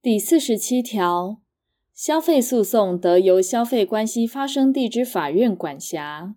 [0.00, 1.40] 第四十七条，
[1.92, 6.36] 消费诉讼得由消费关系发生地之法院管辖。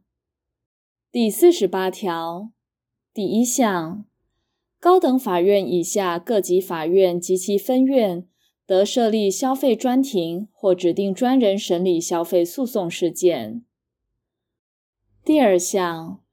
[1.11, 2.49] 第四十八条
[3.13, 4.05] 第一项，
[4.79, 8.27] 高等法院以下各级法院及其分院
[8.65, 13.63] 得设立消费专庭或指定专人审理消费诉讼事件。
[15.23, 16.23] 第二项，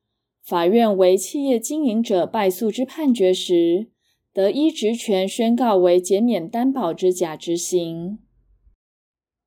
[0.43, 3.91] 法院为企业经营者败诉之判决时，
[4.39, 8.21] 得依职权宣告为减免担保之假执行。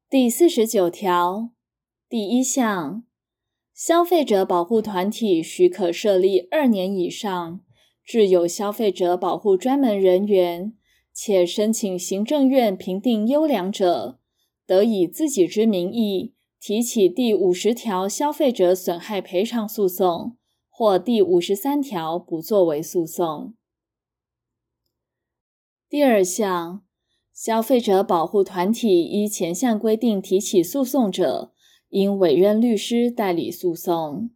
[0.09, 1.51] 第四十九条
[2.09, 3.01] 第一项，
[3.73, 7.61] 消费者保护团体许可设立二年以上，
[8.03, 10.73] 具有消费者保护专门人员，
[11.13, 14.19] 且申请行政院评定优良者，
[14.67, 20.35] 得以自己之名义提起第五十条消费者损害赔偿诉讼，
[20.69, 23.53] 或第五十三条不作为诉讼。
[25.91, 26.83] 第二项，
[27.33, 31.51] 消费者保护团体依前项规定提起诉讼者，
[31.89, 34.29] 应委任律师代理诉讼。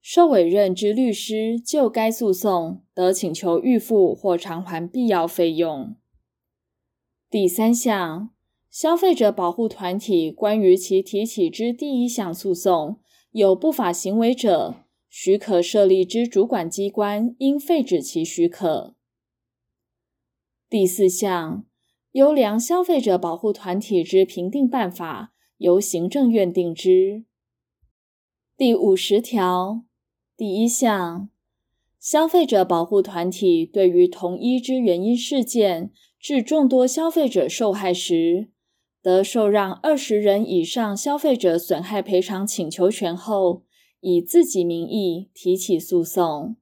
[0.00, 5.96] 受委任之律师就该诉讼得请求预付或偿还必要费用。
[7.28, 8.30] 第三项，
[8.70, 13.00] 消费者保护团体关于其提起之第一项诉讼
[13.32, 18.94] 有不法行为者，许可设立之主管机关应废止其许可。
[20.78, 21.64] 第四项，
[22.12, 27.24] 优良消费者保护团体之评定办法由行政院定之。
[28.58, 29.86] 第五十条
[30.36, 31.30] 第一项，
[31.98, 38.50] 消费者保护团体对于同一之原因事件致众多消费者受害时，
[39.00, 43.62] 得受让二十人以上消费者损害赔偿请求权后，
[44.00, 46.56] 以自己名义提起诉讼。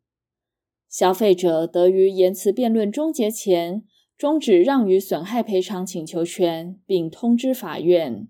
[0.88, 3.82] 消费者得于言辞辩论终结前，
[4.16, 8.28] 终止让与损害赔偿请求权，并通知法院。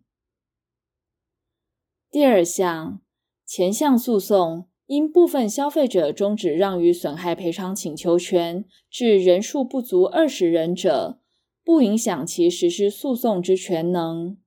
[2.10, 3.00] 第二项，
[3.44, 11.20] 前项诉讼因部分消费者终止让与损害赔偿请求权，致人数不足二十人者，
[11.62, 14.38] 不影响其实施诉讼之权能。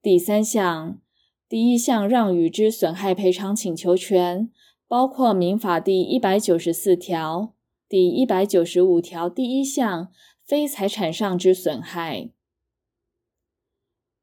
[0.00, 1.00] 第三项，
[1.48, 4.50] 第一项让与之损害赔偿请求权，
[4.88, 7.54] 包括民法第一百九十四条。
[7.90, 10.12] 第一百九十五条第一项，
[10.44, 12.30] 非财产上之损害。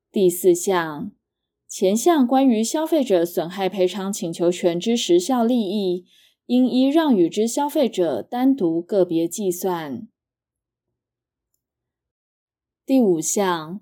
[0.10, 1.12] 第四项，
[1.68, 6.06] 前项关于消费者损害赔偿请求权之时效利益，
[6.46, 10.08] 应依让与之消费者单独个别计算。
[12.86, 13.82] 第五项，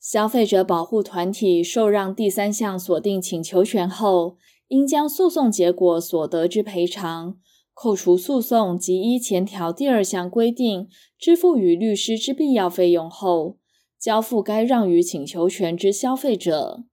[0.00, 7.38] 消费者保护团体受让第三项锁定请求权后，应将诉讼结果所得之赔偿。
[7.76, 10.88] 扣除诉讼及依前条第二项规定
[11.18, 13.58] 支付与律师之必要费用后，
[13.98, 16.84] 交付该让与请求权之消费者。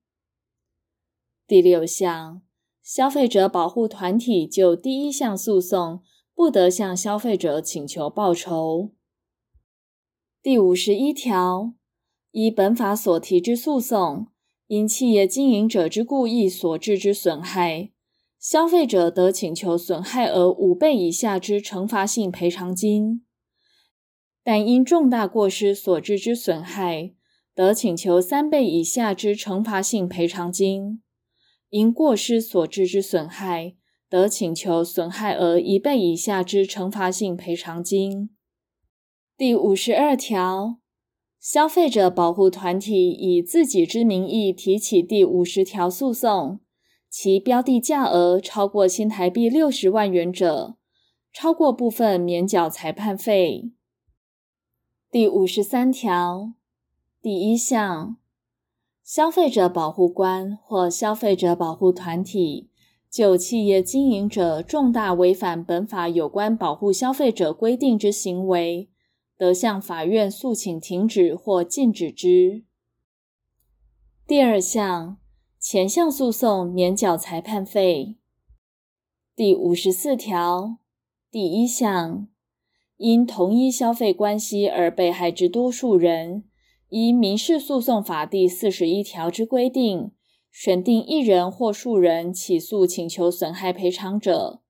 [1.47, 2.41] 第六项，
[2.83, 6.01] 消费者保护团体就第一项诉讼
[6.35, 8.91] 不得向消费者请求报酬。
[10.41, 11.71] 第五十一条，
[12.31, 14.27] 依本法所提之诉讼，
[14.67, 17.92] 因企业经营者之故意所致之损害。
[18.43, 23.23] 消费者得请求损害额五倍以下之惩罚性赔偿金，
[24.43, 27.13] 但因重大过失所致之损害，
[27.55, 30.99] 得请求三倍以下之惩罚性赔偿金；
[31.69, 33.75] 因过失所致之损害，
[34.09, 38.29] 得请求损害额一倍以下之惩罚性赔偿金。
[39.37, 40.79] 第五十二条，
[41.39, 46.59] 消费者保护团体以自己之名义提起第五十条诉讼。
[47.15, 50.77] 其标的价额超过新台币六十万元者，
[51.31, 53.71] 超过部分免缴裁判费。
[55.11, 56.53] 第五十三条
[57.21, 58.17] 第一项，
[59.03, 62.71] 消费者保护官或消费者保护团体
[63.11, 68.89] 就企业经营者重大违反本法有关保护消费者规定之行为，
[69.37, 72.63] 得向法院诉请停止或禁止之。
[74.25, 75.19] 第二项。
[75.65, 78.17] 前项诉讼免缴裁判费。
[79.33, 80.79] 第五十四条
[81.31, 82.27] 第一项，
[82.97, 86.43] 因同一消费关系而被害之多数人，
[86.89, 90.11] 依民事诉讼法第四十一条之规定，
[90.51, 94.61] 选定一人或数人起诉请求损害赔偿者，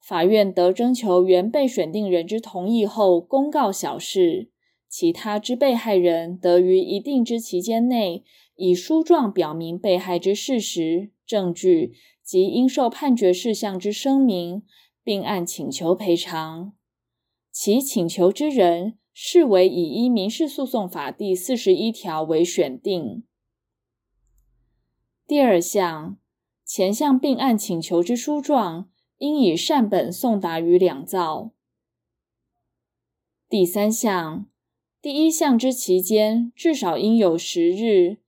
[0.00, 4.50] 法院得征求原被选定人之同意后公告晓示，
[4.90, 8.24] 其他之被害人得于一定之期间内。
[8.56, 14.64] 以书状表明被害之事实、证据及应受判决事项之声明，
[15.02, 16.74] 并按请求赔偿。
[17.50, 23.22] 其请求之人视为以依民事诉讼法第四十一条为选定。
[25.26, 26.18] 第二项，
[26.66, 31.52] 前项并案请求之书状，应以善本送达于两造。
[33.48, 34.49] 第三项，
[35.02, 38.18] 第一项之期间至少应有十日，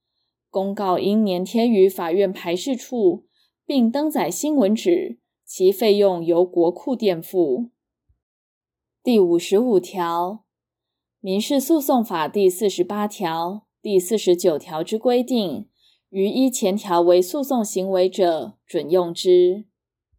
[0.48, 3.26] 公告应粘贴于法院排示处，
[3.66, 7.68] 并登载新闻纸，其费用由国库垫付。
[9.02, 10.44] 第五十五条，
[11.20, 15.68] 民事诉讼法第四十八条、第四十九条之规定，
[16.08, 19.66] 于依前条为诉讼行为者，准用之。